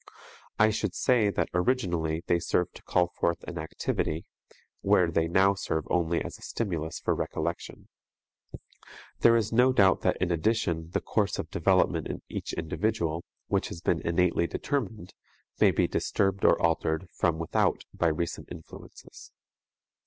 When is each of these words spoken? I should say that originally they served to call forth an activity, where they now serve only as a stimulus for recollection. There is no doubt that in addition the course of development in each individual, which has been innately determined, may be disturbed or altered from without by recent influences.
I 0.57 0.71
should 0.71 0.95
say 0.95 1.29
that 1.29 1.49
originally 1.53 2.23
they 2.25 2.39
served 2.39 2.73
to 2.73 2.81
call 2.81 3.09
forth 3.09 3.43
an 3.43 3.59
activity, 3.59 4.25
where 4.81 5.11
they 5.11 5.27
now 5.27 5.53
serve 5.53 5.85
only 5.91 6.23
as 6.23 6.39
a 6.39 6.41
stimulus 6.41 6.99
for 6.99 7.13
recollection. 7.13 7.87
There 9.19 9.35
is 9.35 9.53
no 9.53 9.71
doubt 9.71 10.01
that 10.01 10.17
in 10.19 10.31
addition 10.31 10.89
the 10.89 11.01
course 11.01 11.37
of 11.37 11.51
development 11.51 12.07
in 12.07 12.23
each 12.29 12.51
individual, 12.53 13.23
which 13.47 13.67
has 13.67 13.81
been 13.81 14.01
innately 14.01 14.47
determined, 14.47 15.13
may 15.59 15.69
be 15.69 15.85
disturbed 15.87 16.45
or 16.45 16.59
altered 16.59 17.07
from 17.11 17.37
without 17.37 17.85
by 17.93 18.07
recent 18.07 18.49
influences. 18.51 19.31